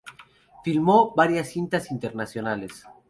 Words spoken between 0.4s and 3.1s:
Filmó varias cintas internacionales.